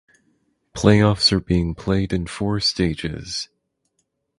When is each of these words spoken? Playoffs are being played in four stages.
Playoffs 0.73 1.31
are 1.31 1.39
being 1.39 1.75
played 1.75 2.11
in 2.11 2.25
four 2.25 2.59
stages. 2.59 3.49